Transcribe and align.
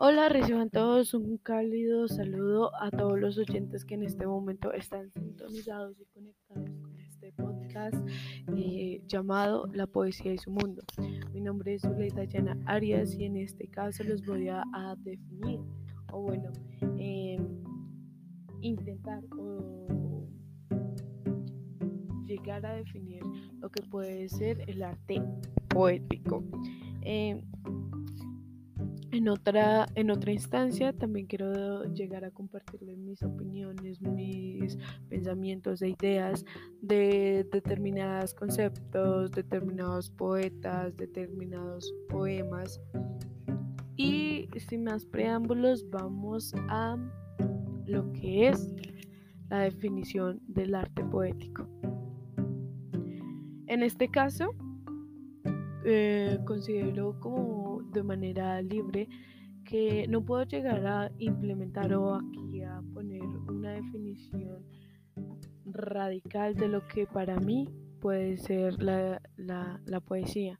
Hola, 0.00 0.28
reciban 0.28 0.70
todos 0.70 1.12
un 1.12 1.38
cálido 1.38 2.06
saludo 2.06 2.70
a 2.80 2.88
todos 2.88 3.18
los 3.18 3.36
oyentes 3.36 3.84
que 3.84 3.94
en 3.94 4.04
este 4.04 4.28
momento 4.28 4.72
están 4.72 5.10
sintonizados 5.10 6.00
y 6.00 6.04
conectados 6.04 6.70
con 6.80 7.00
este 7.00 7.32
podcast 7.32 7.96
eh, 8.56 9.02
llamado 9.08 9.68
La 9.72 9.88
Poesía 9.88 10.32
y 10.32 10.38
su 10.38 10.52
Mundo. 10.52 10.84
Mi 11.32 11.40
nombre 11.40 11.74
es 11.74 11.82
Zuleida 11.82 12.22
Yana 12.22 12.56
Arias 12.66 13.12
y 13.16 13.24
en 13.24 13.38
este 13.38 13.66
caso 13.66 14.04
les 14.04 14.24
voy 14.24 14.48
a, 14.48 14.62
definir, 14.98 15.58
o 16.12 16.22
bueno, 16.22 16.52
em, 16.96 17.60
intentar 18.60 19.24
o 19.36 20.28
llegar 22.24 22.64
a 22.64 22.74
definir 22.74 23.24
lo 23.58 23.68
que 23.68 23.82
puede 23.82 24.28
ser 24.28 24.62
el 24.70 24.80
arte 24.80 25.20
poético. 25.68 26.44
Em, 27.02 27.42
en 29.10 29.28
otra, 29.28 29.86
en 29.94 30.10
otra 30.10 30.32
instancia 30.32 30.92
también 30.92 31.26
quiero 31.26 31.84
llegar 31.94 32.24
a 32.24 32.30
compartirles 32.30 32.98
mis 32.98 33.22
opiniones, 33.22 34.00
mis 34.02 34.78
pensamientos 35.08 35.80
e 35.82 35.90
ideas 35.90 36.44
de 36.82 37.46
determinados 37.50 38.34
conceptos, 38.34 39.30
determinados 39.30 40.10
poetas, 40.10 40.96
determinados 40.96 41.92
poemas. 42.08 42.80
Y 43.96 44.48
sin 44.56 44.84
más 44.84 45.04
preámbulos 45.06 45.88
vamos 45.90 46.54
a 46.68 46.96
lo 47.86 48.12
que 48.12 48.48
es 48.48 48.74
la 49.48 49.60
definición 49.60 50.40
del 50.46 50.74
arte 50.74 51.02
poético. 51.04 51.66
En 53.66 53.82
este 53.82 54.08
caso, 54.08 54.54
eh, 55.84 56.38
considero 56.44 57.18
como 57.20 57.57
de 57.92 58.02
manera 58.02 58.60
libre 58.62 59.08
que 59.64 60.06
no 60.08 60.24
puedo 60.24 60.44
llegar 60.44 60.86
a 60.86 61.10
implementar 61.18 61.92
o 61.94 62.14
aquí 62.14 62.62
a 62.62 62.80
poner 62.94 63.22
una 63.22 63.72
definición 63.72 64.64
radical 65.66 66.54
de 66.54 66.68
lo 66.68 66.86
que 66.88 67.06
para 67.06 67.38
mí 67.38 67.68
puede 68.00 68.38
ser 68.38 68.82
la, 68.82 69.20
la, 69.36 70.00
poesía, 70.00 70.58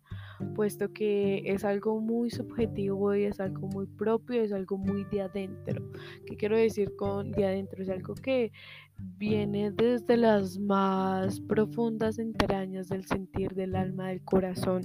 puesto 0.54 0.92
que 0.92 1.42
es 1.46 1.64
algo 1.64 2.00
muy 2.00 2.30
subjetivo 2.30 3.14
y 3.14 3.24
es 3.24 3.40
algo 3.40 3.68
muy 3.68 3.86
propio, 3.86 4.42
es 4.42 4.52
algo 4.52 4.76
muy 4.76 5.04
de 5.04 5.22
adentro. 5.22 5.90
¿Qué 6.26 6.36
quiero 6.36 6.56
decir 6.56 6.94
con 6.96 7.30
de 7.30 7.46
adentro? 7.46 7.82
Es 7.82 7.88
algo 7.88 8.14
que 8.14 8.52
viene 8.98 9.70
desde 9.70 10.16
las 10.16 10.58
más 10.58 11.40
profundas 11.40 12.18
entrañas 12.18 12.88
del 12.88 13.06
sentir 13.06 13.54
del 13.54 13.76
alma, 13.76 14.08
del 14.08 14.22
corazón 14.22 14.82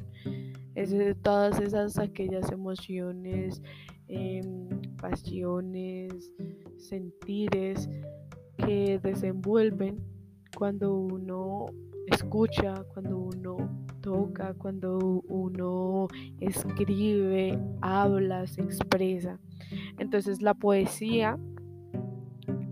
es 0.76 0.92
de 0.92 1.16
todas 1.16 1.60
esas 1.60 1.98
aquellas 2.00 2.52
emociones, 2.52 3.62
em, 4.08 4.68
pasiones, 4.98 6.32
sentires 6.78 7.90
que 8.58 9.00
desenvuelven 9.00 10.00
cuando 10.58 10.96
uno 10.96 11.66
escucha, 12.08 12.84
cuando 12.94 13.18
uno 13.18 13.58
toca, 14.02 14.54
cuando 14.56 15.22
uno 15.28 16.08
escribe, 16.40 17.58
habla, 17.82 18.46
se 18.48 18.62
expresa. 18.62 19.40
Entonces 19.98 20.42
la 20.42 20.54
poesía 20.54 21.40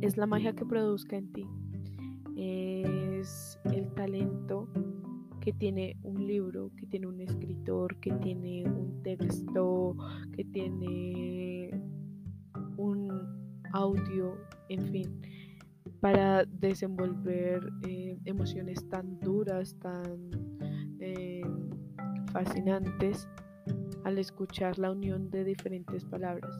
es 0.01 0.17
la 0.17 0.25
magia 0.25 0.53
que 0.53 0.65
produzca 0.65 1.15
en 1.15 1.31
ti, 1.31 1.47
es 2.35 3.59
el 3.65 3.91
talento 3.93 4.67
que 5.39 5.53
tiene 5.53 5.97
un 6.03 6.20
libro, 6.27 6.71
que 6.77 6.85
tiene 6.85 7.07
un 7.07 7.21
escritor, 7.21 7.99
que 7.99 8.11
tiene 8.13 8.63
un 8.65 9.01
texto, 9.03 9.95
que 10.35 10.43
tiene 10.45 11.81
un 12.77 13.09
audio, 13.73 14.37
en 14.69 14.87
fin, 14.91 15.21
para 15.99 16.45
desenvolver 16.45 17.61
eh, 17.87 18.17
emociones 18.25 18.87
tan 18.89 19.19
duras, 19.19 19.75
tan 19.79 20.31
eh, 20.99 21.41
fascinantes 22.31 23.27
al 24.03 24.17
escuchar 24.17 24.79
la 24.79 24.91
unión 24.91 25.29
de 25.29 25.43
diferentes 25.43 26.05
palabras. 26.05 26.55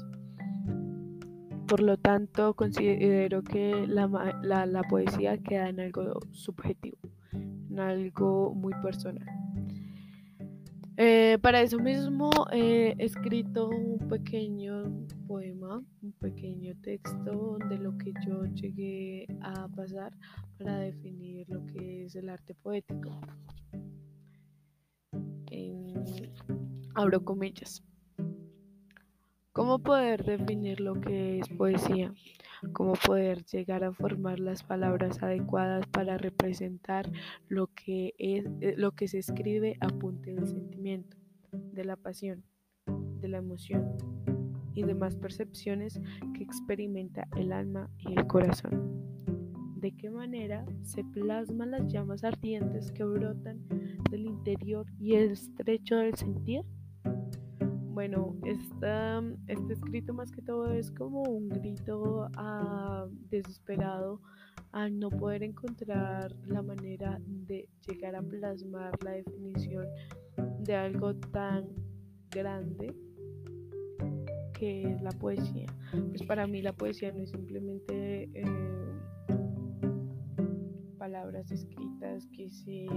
Por 1.67 1.81
lo 1.81 1.97
tanto, 1.97 2.53
considero 2.53 3.43
que 3.43 3.87
la, 3.87 4.07
la 4.43 4.83
poesía 4.83 5.37
queda 5.37 5.69
en 5.69 5.79
algo 5.79 6.19
subjetivo 6.31 6.97
algo 7.79 8.53
muy 8.53 8.73
personal. 8.81 9.40
Eh, 10.97 11.37
para 11.41 11.61
eso 11.61 11.79
mismo 11.79 12.29
he 12.51 12.95
escrito 12.99 13.69
un 13.69 13.97
pequeño 14.07 14.83
poema, 15.27 15.81
un 16.01 16.11
pequeño 16.19 16.73
texto 16.81 17.57
de 17.69 17.77
lo 17.77 17.97
que 17.97 18.13
yo 18.25 18.45
llegué 18.45 19.25
a 19.41 19.67
pasar 19.69 20.13
para 20.57 20.77
definir 20.79 21.49
lo 21.49 21.65
que 21.67 22.05
es 22.05 22.15
el 22.15 22.29
arte 22.29 22.53
poético. 22.55 23.09
abro 26.95 27.23
comillas. 27.23 27.83
¿Cómo 29.53 29.79
poder 29.79 30.23
definir 30.23 30.79
lo 30.79 30.99
que 30.99 31.39
es 31.39 31.49
poesía? 31.49 32.13
¿Cómo 32.73 32.93
poder 32.93 33.43
llegar 33.45 33.83
a 33.83 33.91
formar 33.91 34.39
las 34.39 34.63
palabras 34.63 35.21
adecuadas 35.23 35.87
para 35.87 36.17
representar 36.17 37.11
lo 37.47 37.67
que, 37.67 38.13
es, 38.19 38.45
eh, 38.61 38.75
lo 38.77 38.91
que 38.91 39.07
se 39.07 39.17
escribe 39.17 39.77
a 39.81 39.87
punto 39.87 40.29
del 40.29 40.47
sentimiento, 40.47 41.17
de 41.51 41.83
la 41.83 41.95
pasión, 41.95 42.43
de 43.19 43.27
la 43.27 43.39
emoción 43.39 43.97
y 44.73 44.83
demás 44.83 45.15
percepciones 45.15 45.99
que 46.35 46.43
experimenta 46.43 47.27
el 47.35 47.51
alma 47.51 47.89
y 47.97 48.13
el 48.17 48.27
corazón? 48.27 49.01
¿De 49.77 49.91
qué 49.93 50.11
manera 50.11 50.63
se 50.83 51.03
plasman 51.03 51.71
las 51.71 51.91
llamas 51.91 52.23
ardientes 52.23 52.91
que 52.91 53.03
brotan 53.03 53.67
del 54.11 54.27
interior 54.27 54.85
y 54.99 55.15
el 55.15 55.31
estrecho 55.31 55.95
del 55.95 56.13
sentir? 56.15 56.61
Bueno, 57.93 58.37
esta, 58.45 59.21
este 59.47 59.73
escrito 59.73 60.13
más 60.13 60.31
que 60.31 60.41
todo 60.41 60.71
es 60.71 60.91
como 60.91 61.23
un 61.23 61.49
grito 61.49 62.29
a, 62.37 63.05
desesperado 63.29 64.21
a 64.71 64.87
no 64.87 65.09
poder 65.09 65.43
encontrar 65.43 66.33
la 66.47 66.61
manera 66.61 67.19
de 67.25 67.67
llegar 67.85 68.15
a 68.15 68.21
plasmar 68.21 68.91
la 69.03 69.11
definición 69.11 69.85
de 70.61 70.73
algo 70.73 71.13
tan 71.15 71.67
grande 72.29 72.95
que 74.53 74.83
es 74.83 75.01
la 75.01 75.11
poesía. 75.11 75.67
Pues 75.91 76.23
para 76.23 76.47
mí 76.47 76.61
la 76.61 76.71
poesía 76.71 77.11
no 77.11 77.23
es 77.23 77.31
simplemente 77.31 78.29
eh, 78.33 78.91
palabras 80.97 81.51
escritas 81.51 82.25
que 82.27 82.49
se 82.49 82.87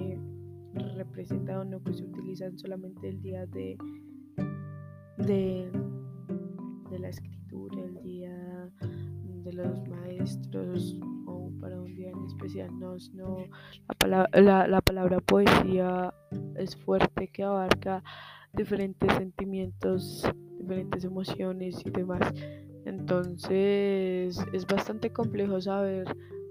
representan 0.94 1.56
o 1.56 1.64
no 1.64 1.82
que 1.82 1.94
se 1.94 2.04
utilizan 2.04 2.56
solamente 2.58 3.08
el 3.08 3.20
día 3.22 3.46
de 3.46 3.76
de, 5.26 5.70
la 6.98 7.08
escritura, 7.08 7.82
el 7.82 8.02
día 8.02 8.70
de 9.44 9.52
los 9.52 9.88
maestros 9.88 10.96
o 11.26 11.50
para 11.60 11.80
un 11.80 11.94
día 11.94 12.10
en 12.10 12.24
especial. 12.24 12.78
No, 12.78 12.96
no 13.14 13.38
la, 13.88 13.94
palabra, 13.98 14.68
la, 14.68 14.80
palabra 14.80 15.20
poesía 15.20 16.12
es 16.56 16.76
fuerte 16.76 17.28
que 17.28 17.42
abarca 17.42 18.02
diferentes 18.52 19.12
sentimientos, 19.14 20.28
diferentes 20.58 21.04
emociones 21.04 21.82
y 21.84 21.90
demás. 21.90 22.32
Entonces 22.84 24.38
es 24.52 24.66
bastante 24.66 25.10
complejo 25.10 25.60
saber 25.60 26.06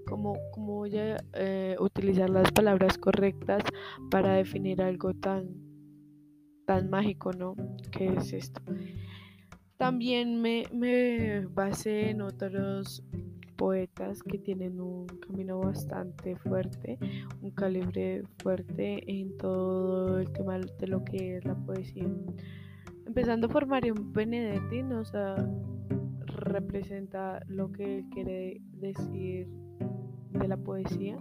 cómo, 0.08 0.36
cómo 0.52 0.78
voy 0.78 0.98
a 0.98 1.24
eh, 1.34 1.76
utilizar 1.80 2.30
las 2.30 2.52
palabras 2.52 2.98
correctas 2.98 3.64
para 4.10 4.34
definir 4.34 4.82
algo 4.82 5.14
tan 5.14 5.63
tan 6.66 6.90
mágico, 6.90 7.32
¿no? 7.34 7.56
¿Qué 7.92 8.08
es 8.08 8.34
esto? 8.34 8.62
También 9.78 10.42
me, 10.42 10.64
me 10.72 11.46
basé 11.48 12.10
en 12.12 12.22
otros 12.22 13.04
poetas 13.58 14.22
que 14.24 14.38
tienen 14.38 14.80
un 14.82 15.08
camino 15.08 15.60
bastante 15.60 16.36
fuerte, 16.36 16.98
un 17.42 17.52
calibre 17.52 18.24
fuerte 18.42 19.04
en 19.10 19.38
todo 19.38 20.20
el 20.20 20.32
tema 20.32 20.60
de 20.60 20.88
lo 20.88 21.04
que 21.04 21.38
es 21.38 21.46
la 21.46 21.56
poesía. 21.56 22.08
Empezando 23.06 23.50
por 23.50 23.66
Mario 23.66 23.94
Benedetti, 23.98 24.84
nos 24.84 25.12
representa 26.26 27.42
lo 27.48 27.72
que 27.72 28.06
quiere 28.12 28.62
decir 28.74 29.48
de 30.32 30.48
la 30.48 30.58
poesía 30.58 31.18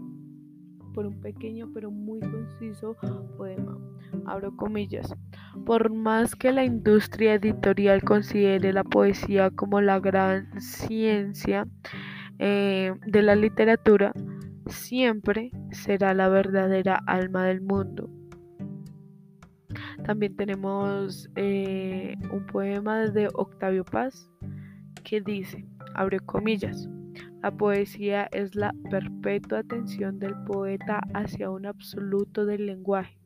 por 0.94 1.06
un 1.06 1.20
pequeño 1.20 1.70
pero 1.72 1.90
muy 1.90 2.20
conciso 2.20 2.96
poema. 3.36 3.78
Abro 4.26 4.56
comillas. 4.56 5.14
Por 5.66 5.92
más 5.92 6.34
que 6.34 6.52
la 6.52 6.64
industria 6.64 7.34
editorial 7.34 8.02
considere 8.02 8.72
la 8.72 8.84
poesía 8.84 9.50
como 9.50 9.80
la 9.80 10.00
gran 10.00 10.60
ciencia 10.60 11.66
eh, 12.38 12.92
de 13.06 13.22
la 13.22 13.36
literatura, 13.36 14.12
siempre 14.66 15.50
será 15.70 16.14
la 16.14 16.28
verdadera 16.28 17.00
alma 17.06 17.44
del 17.44 17.60
mundo. 17.60 18.10
También 20.04 20.36
tenemos 20.36 21.28
eh, 21.36 22.16
un 22.32 22.44
poema 22.46 23.06
de 23.06 23.28
Octavio 23.34 23.84
Paz 23.84 24.28
que 25.04 25.20
dice, 25.20 25.64
abre 25.94 26.18
comillas, 26.20 26.88
la 27.42 27.50
poesía 27.50 28.28
es 28.32 28.54
la 28.54 28.74
perpetua 28.90 29.60
atención 29.60 30.18
del 30.18 30.34
poeta 30.44 31.00
hacia 31.14 31.50
un 31.50 31.66
absoluto 31.66 32.46
del 32.46 32.66
lenguaje, 32.66 33.16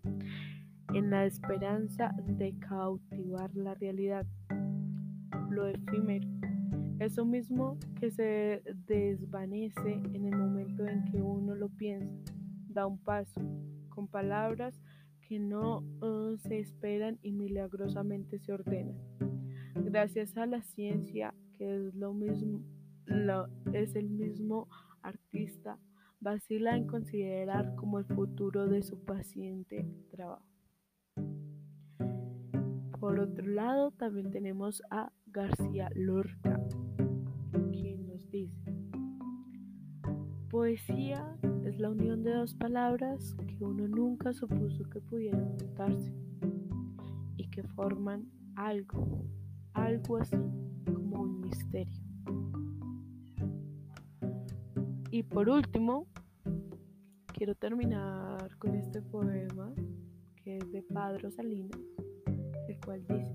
en 0.95 1.11
la 1.11 1.27
esperanza 1.27 2.15
de 2.27 2.55
cautivar 2.59 3.55
la 3.55 3.75
realidad, 3.75 4.27
lo 5.51 5.67
efímero, 5.67 6.29
eso 6.99 7.25
mismo 7.25 7.79
que 8.01 8.11
se 8.11 8.63
desvanece 8.87 9.93
en 10.13 10.25
el 10.25 10.37
momento 10.37 10.87
en 10.87 11.05
que 11.05 11.21
uno 11.21 11.55
lo 11.55 11.69
piensa, 11.69 12.33
da 12.69 12.87
un 12.87 12.99
paso, 12.99 13.41
con 13.89 14.09
palabras 14.09 14.81
que 15.21 15.39
no 15.39 15.79
uh, 16.01 16.37
se 16.39 16.61
esperan 16.61 17.19
y 17.23 17.33
milagrosamente 17.33 18.39
se 18.39 18.53
ordenan. 18.53 18.97
Gracias 19.75 20.37
a 20.37 20.47
la 20.47 20.63
ciencia, 20.63 21.35
que 21.59 21.75
es 21.75 21.95
lo 21.95 22.13
mismo 22.13 22.63
es 23.73 23.95
el 23.95 24.09
mismo 24.09 24.69
artista, 25.03 25.79
vacila 26.21 26.77
en 26.77 26.87
considerar 26.87 27.75
como 27.77 27.99
el 27.99 28.05
futuro 28.05 28.67
de 28.67 28.83
su 28.83 28.99
paciente 29.05 29.87
trabajo. 30.11 30.56
Por 33.01 33.21
otro 33.21 33.47
lado, 33.47 33.93
también 33.93 34.31
tenemos 34.31 34.83
a 34.91 35.13
García 35.27 35.91
Lorca, 35.95 36.61
quien 37.71 38.07
nos 38.07 38.29
dice, 38.31 38.75
poesía 40.51 41.37
es 41.65 41.79
la 41.79 41.91
unión 41.91 42.23
de 42.23 42.33
dos 42.33 42.55
palabras 42.55 43.37
que 43.47 43.65
uno 43.65 43.87
nunca 43.87 44.33
supuso 44.33 44.89
que 44.91 45.01
pudieran 45.01 45.57
juntarse 45.59 46.13
y 47.37 47.49
que 47.49 47.63
forman 47.63 48.29
algo, 48.55 49.25
algo 49.75 50.17
así 50.17 50.37
como 50.87 51.23
un 51.23 51.41
misterio. 51.43 52.03
Y 55.11 55.23
por 55.23 55.49
último, 55.49 56.07
quiero 57.35 57.55
terminar 57.55 58.57
con 58.59 58.75
este 58.75 59.03
poema 59.03 59.73
que 60.47 60.59
es 60.59 60.71
de 60.71 60.81
Padro 60.81 61.29
Salinas, 61.33 61.77
el 62.69 62.79
cual 62.85 63.05
dice, 63.09 63.35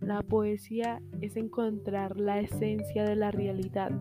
la 0.00 0.22
poesía 0.22 1.00
es 1.20 1.36
encontrar 1.36 2.18
la 2.18 2.40
esencia 2.40 3.04
de 3.04 3.14
la 3.14 3.30
realidad, 3.30 3.92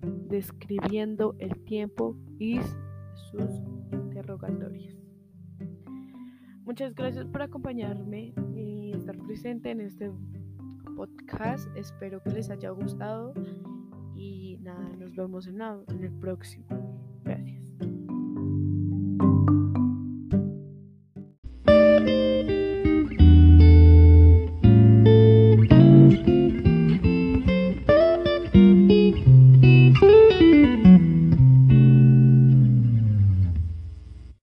describiendo 0.00 1.36
el 1.40 1.62
tiempo 1.64 2.16
y 2.38 2.58
sus 3.30 3.50
interrogatorios. 3.92 4.94
Muchas 6.64 6.94
gracias 6.94 7.26
por 7.26 7.42
acompañarme 7.42 8.32
y 8.54 8.92
estar 8.92 9.18
presente 9.18 9.70
en 9.70 9.82
este 9.82 10.10
podcast. 10.96 11.68
Espero 11.76 12.22
que 12.22 12.30
les 12.30 12.48
haya 12.48 12.70
gustado 12.70 13.34
y 14.16 14.56
nada, 14.62 14.88
nos 14.96 15.14
vemos 15.14 15.46
en, 15.48 15.60
en 15.60 16.02
el 16.02 16.12
próximo. 16.12 16.66